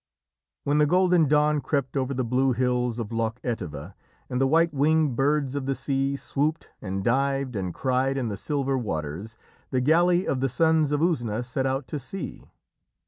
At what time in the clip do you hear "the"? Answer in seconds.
0.79-0.87, 2.11-2.25, 4.41-4.47, 5.67-5.75, 8.27-8.35, 9.69-9.79, 10.39-10.49